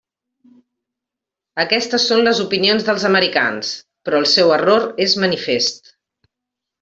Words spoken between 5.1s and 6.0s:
manifest.